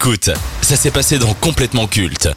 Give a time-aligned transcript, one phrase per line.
[0.00, 0.30] Écoute,
[0.62, 2.28] ça s'est passé dans Complètement Culte.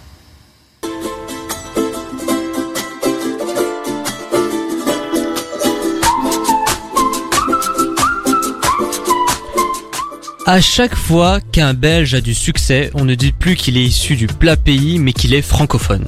[10.48, 14.16] À chaque fois qu'un Belge a du succès, on ne dit plus qu'il est issu
[14.16, 16.08] du plat pays, mais qu'il est francophone.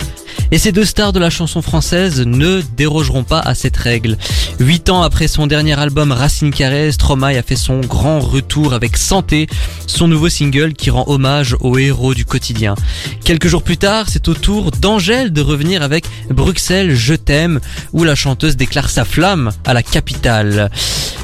[0.51, 4.17] Et ces deux stars de la chanson française ne dérogeront pas à cette règle.
[4.59, 8.97] Huit ans après son dernier album Racine Carrée, Stromae a fait son grand retour avec
[8.97, 9.47] Santé,
[9.87, 12.75] son nouveau single qui rend hommage aux héros du quotidien.
[13.23, 17.59] Quelques jours plus tard, c'est au tour d'Angèle de revenir avec Bruxelles, Je t'aime,
[17.91, 20.69] où la chanteuse déclare sa flamme à la capitale.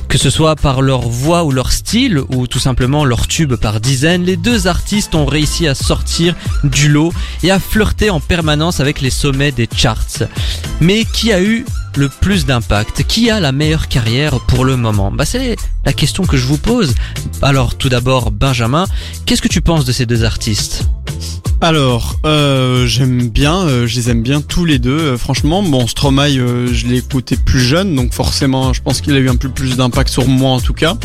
[0.10, 3.80] Que ce soit par leur voix ou leur style, ou tout simplement leur tube par
[3.80, 7.14] dizaines, les deux artistes ont réussi à sortir du lot
[7.44, 10.24] et à flirter en permanence avec les sommets des charts.
[10.82, 11.64] Mais qui a eu
[11.96, 13.04] le plus d'impact?
[13.04, 15.12] Qui a la meilleure carrière pour le moment?
[15.12, 15.56] Bah c'est
[15.86, 16.96] la question que je vous pose.
[17.44, 18.86] Alors tout d'abord Benjamin,
[19.28, 20.90] qu'est-ce que tu penses de ces deux artistes?
[21.62, 24.98] Alors, euh, j'aime bien, euh, je les aime bien tous les deux.
[24.98, 29.20] euh, franchement, bon, Stromae, je l'ai écouté plus jeune, donc forcément, je pense qu'il a
[29.20, 30.96] eu un peu plus d'impact sur moi en tout cas.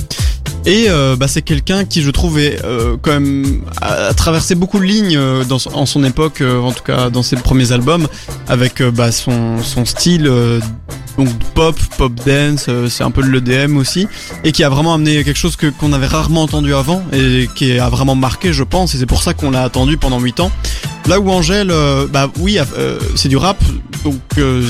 [0.66, 0.86] Et
[1.18, 2.58] bah, c'est quelqu'un qui, je trouve, est
[3.02, 7.22] quand même a, traversé beaucoup de lignes dans, en son époque, en tout cas dans
[7.22, 8.08] ses premiers albums,
[8.48, 10.30] avec bah, son style.
[11.16, 14.08] Donc pop, pop dance, euh, c'est un peu de l'EDM aussi,
[14.42, 17.78] et qui a vraiment amené quelque chose que qu'on avait rarement entendu avant et qui
[17.78, 20.50] a vraiment marqué, je pense, et c'est pour ça qu'on l'a attendu pendant 8 ans.
[21.06, 23.62] Là où Angèle, euh, bah oui, euh, c'est du rap,
[24.04, 24.66] donc euh,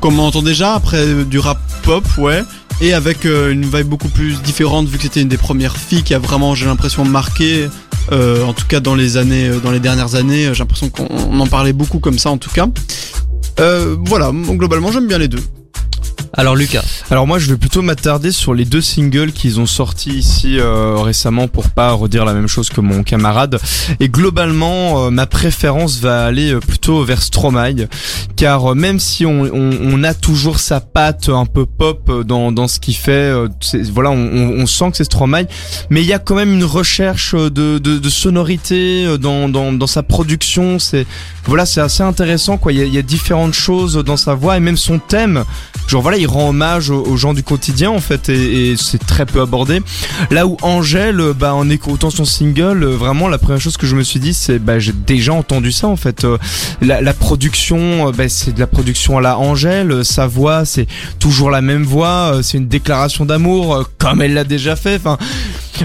[0.00, 2.42] comme on entend déjà, après euh, du rap pop, ouais,
[2.80, 6.14] et avec une vibe beaucoup plus différente vu que c'était une des premières filles qui
[6.14, 7.68] a vraiment, j'ai l'impression, marqué.
[8.10, 11.46] en tout cas dans les années, dans les dernières années, j'ai l'impression qu'on on en
[11.46, 12.66] parlait beaucoup comme ça en tout cas.
[13.60, 15.42] Euh, voilà, globalement j'aime bien les deux.
[16.34, 20.14] Alors Lucas, Alors moi je vais plutôt m'attarder sur les deux singles qu'ils ont sortis
[20.14, 23.60] ici euh, récemment pour pas redire la même chose que mon camarade.
[24.00, 27.86] Et globalement euh, ma préférence va aller euh, plutôt vers Stromae
[28.34, 32.24] car euh, même si on, on, on a toujours sa patte un peu pop euh,
[32.24, 33.30] dans, dans ce qu'il fait,
[33.92, 35.44] voilà on, on, sent que c'est Stromae,
[35.90, 39.86] mais il y a quand même une recherche de, de, de sonorité dans, dans, dans
[39.86, 40.78] sa production.
[40.78, 41.06] C'est
[41.44, 42.72] voilà c'est assez intéressant quoi.
[42.72, 45.44] Il y, a, il y a différentes choses dans sa voix et même son thème.
[45.88, 49.40] Genre voilà, il rend hommage aux, gens du quotidien en fait et, c'est très peu
[49.40, 49.80] abordé.
[50.30, 53.96] Là où Angèle, bah en écoutant son single, euh, vraiment la première chose que je
[53.96, 56.24] me suis dit c'est bah j'ai déjà entendu ça en fait.
[56.24, 56.38] Euh,
[56.80, 60.86] La, production, euh, bah, c'est de la production à la Angèle, sa voix c'est
[61.18, 64.96] toujours la même voix, c'est une déclaration d'amour comme elle l'a déjà fait.
[64.96, 65.18] Enfin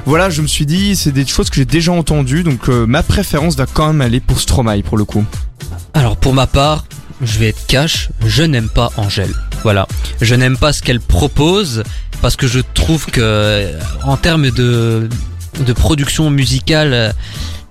[0.06, 3.56] voilà, je me suis dit c'est des choses que j'ai déjà entendues donc ma préférence
[3.56, 5.26] va quand même aller pour Stromae pour le coup.
[5.94, 6.86] alors pour ma part,
[7.22, 9.34] je vais être cash, je n'aime pas Angèle.
[9.64, 9.88] Voilà,
[10.22, 11.84] je n'aime pas ce qu'elle propose
[12.22, 15.10] parce que je trouve que euh, en termes de
[15.66, 17.12] de production musicale euh,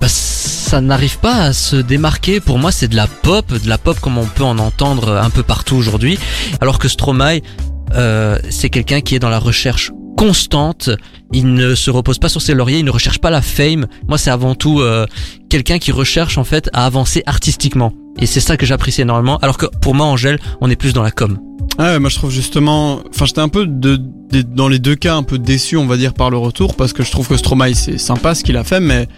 [0.00, 2.40] bah, ça n'arrive pas à se démarquer.
[2.40, 5.30] Pour moi, c'est de la pop, de la pop comme on peut en entendre un
[5.30, 6.18] peu partout aujourd'hui.
[6.60, 7.40] Alors que Stromae,
[7.94, 10.90] euh, c'est quelqu'un qui est dans la recherche constante.
[11.32, 13.86] Il ne se repose pas sur ses lauriers, il ne recherche pas la fame.
[14.08, 15.06] Moi, c'est avant tout euh,
[15.48, 17.92] quelqu'un qui recherche en fait à avancer artistiquement.
[18.18, 19.38] Et c'est ça que j'apprécie énormément.
[19.38, 21.38] Alors que pour moi, Angèle, on est plus dans la com.
[21.78, 24.94] Ah ouais, moi je trouve justement, enfin j'étais un peu de, de- dans les deux
[24.94, 27.36] cas un peu déçu on va dire par le retour parce que je trouve que
[27.36, 29.08] Stromae c'est sympa ce qu'il a fait mais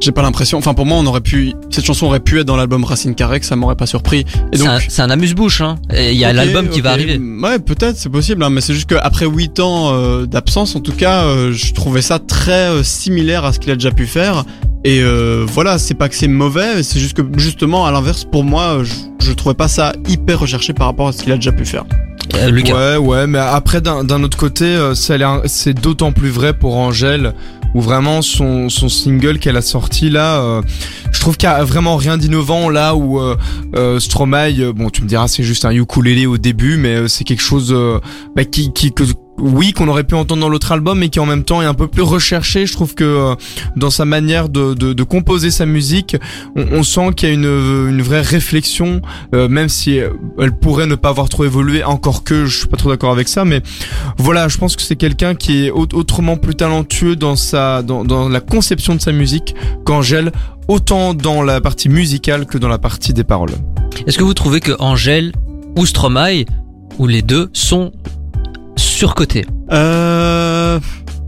[0.00, 2.56] j'ai pas l'impression, enfin pour moi on aurait pu, cette chanson aurait pu être dans
[2.56, 4.20] l'album Racine Carré que ça m'aurait pas surpris
[4.52, 5.60] et C'est donc un, c'est un amuse-bouche.
[5.60, 5.76] Hein.
[5.94, 7.16] Et Il y a l'album qui va arriver.
[7.18, 10.92] Ouais, peut-être, c'est possible, hein, mais c'est juste qu'après 8 ans euh, d'absence, en tout
[10.92, 14.44] cas, euh, je trouvais ça très euh, similaire à ce qu'il a déjà pu faire.
[14.84, 18.44] Et euh, voilà, c'est pas que c'est mauvais, c'est juste que justement, à l'inverse, pour
[18.44, 21.36] moi, euh, je, je trouvais pas ça hyper recherché par rapport à ce qu'il a
[21.36, 21.84] déjà pu faire.
[22.34, 22.74] Euh, Lucas.
[22.74, 27.34] Ouais, ouais, mais après d'un d'un autre côté, euh, c'est d'autant plus vrai pour Angèle,
[27.74, 30.62] où vraiment son, son single qu'elle a sorti là, euh,
[31.12, 33.36] je trouve qu'il y a vraiment rien d'innovant là où euh,
[33.76, 37.24] euh, Stromae, bon tu me diras c'est juste un ukulélé au début, mais euh, c'est
[37.24, 38.00] quelque chose euh,
[38.36, 39.04] bah, qui, qui que,
[39.38, 41.74] oui qu'on aurait pu entendre dans l'autre album, mais qui en même temps est un
[41.74, 42.66] peu plus recherché.
[42.66, 43.34] Je trouve que euh,
[43.76, 46.16] dans sa manière de, de, de composer sa musique,
[46.56, 47.44] on, on sent qu'il y a une,
[47.90, 49.02] une vraie réflexion,
[49.34, 49.98] euh, même si
[50.38, 53.26] elle pourrait ne pas avoir trop évolué, encore que je suis pas trop d'accord avec
[53.28, 53.60] ça, mais
[54.18, 58.04] voilà, je pense que c'est quelqu'un qui est au- autrement plus talentueux dans sa dans,
[58.04, 59.54] dans la conception de sa musique
[59.84, 60.30] qu'Angèle,
[60.68, 63.50] autant dans la partie musicale que dans la partie des paroles.
[64.06, 65.32] Est-ce que vous trouvez que Angèle
[65.76, 66.44] ou Stromae,
[66.98, 67.90] ou les deux, sont
[69.72, 70.80] Euh...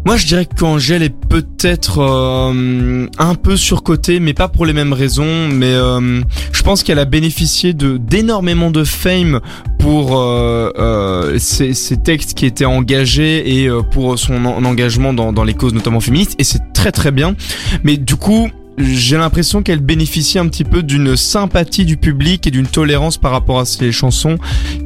[0.05, 4.93] Moi, je dirais qu'Angèle est peut-être euh, un peu surcotée, mais pas pour les mêmes
[4.93, 5.49] raisons.
[5.49, 6.20] Mais euh,
[6.52, 9.40] je pense qu'elle a bénéficié d'énormément de fame
[9.81, 15.12] pour euh, euh, ses, ses textes qui étaient engagés et euh, pour son en- engagement
[15.12, 16.37] dans, dans les causes notamment féministes.
[16.38, 17.34] Et c'est très très bien.
[17.82, 22.50] Mais du coup, j'ai l'impression qu'elle bénéficie un petit peu d'une sympathie du public et
[22.50, 24.37] d'une tolérance par rapport à ces chansons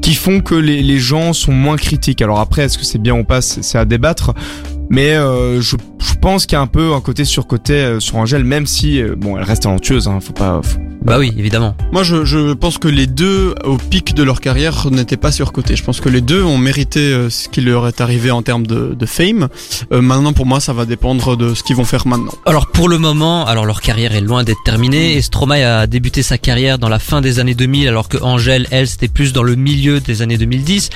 [0.01, 2.23] qui font que les, gens sont moins critiques.
[2.23, 4.33] Alors après, est-ce que c'est bien ou pas, c'est à débattre.
[4.91, 5.77] Mais euh, je,
[6.21, 9.15] pense qu'il y a un peu un côté surcoté euh, sur Angèle, même si euh,
[9.17, 10.09] bon, elle reste talentueuse.
[10.09, 10.61] Hein, faut pas.
[11.03, 11.75] Bah oui, évidemment.
[11.93, 15.75] Moi, je, je pense que les deux, au pic de leur carrière, n'étaient pas surcotés.
[15.75, 18.67] Je pense que les deux ont mérité euh, ce qui leur est arrivé en termes
[18.67, 19.49] de, de fame.
[19.93, 22.33] Euh, maintenant, pour moi, ça va dépendre de ce qu'ils vont faire maintenant.
[22.45, 26.23] Alors pour le moment, alors leur carrière est loin d'être terminée et Stromae a débuté
[26.23, 29.43] sa carrière dans la fin des années 2000 alors que Angèle, elle, c'était plus dans
[29.43, 30.91] le milieu des années 2010.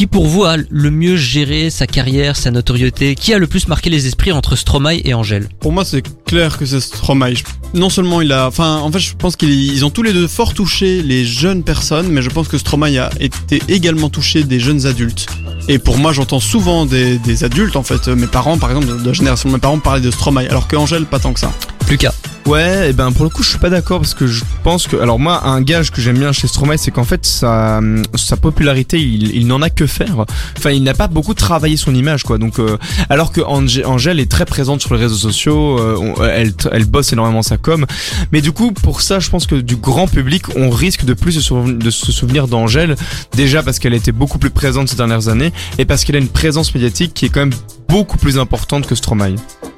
[0.00, 3.68] Qui pour vous a le mieux géré sa carrière, sa notoriété Qui a le plus
[3.68, 5.46] marqué les esprits entre Stromae et Angèle?
[5.60, 7.34] Pour moi, c'est clair que c'est Stromae.
[7.74, 10.26] Non seulement il a, enfin, en fait, je pense qu'ils ils ont tous les deux
[10.26, 14.58] fort touché les jeunes personnes, mais je pense que Stromae a été également touché des
[14.58, 15.26] jeunes adultes.
[15.68, 19.06] Et pour moi, j'entends souvent des, des adultes, en fait, mes parents, par exemple, de,
[19.06, 21.52] la génération de mes parents, parler de Stromae, alors que Angèle, pas tant que ça.
[21.90, 22.14] Lucas.
[22.46, 24.96] Ouais, et ben pour le coup, je suis pas d'accord parce que je pense que,
[24.96, 27.80] alors moi, un gage que j'aime bien chez Stromae, c'est qu'en fait sa
[28.16, 30.24] sa popularité, il, il n'en a que faire.
[30.58, 32.38] Enfin, il n'a pas beaucoup travaillé son image, quoi.
[32.38, 32.76] Donc, euh,
[33.08, 37.12] alors que Angèle est très présente sur les réseaux sociaux, euh, on- elle elle bosse
[37.12, 37.86] énormément sa com.
[38.32, 41.36] Mais du coup, pour ça, je pense que du grand public, on risque de plus
[41.36, 42.96] de se souvenir d'Angèle,
[43.36, 46.26] déjà parce qu'elle était beaucoup plus présente ces dernières années et parce qu'elle a une
[46.28, 47.54] présence médiatique qui est quand même
[47.88, 49.34] beaucoup plus importante que Stromae.